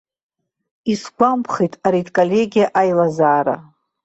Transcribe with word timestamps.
Исгәамԥхеит 0.91 1.73
аредколлегиа 1.87 2.67
аилазаара. 2.79 3.55